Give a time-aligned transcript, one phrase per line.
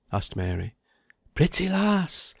[0.11, 0.73] asked Mary.
[1.35, 2.29] "Pretty, lass!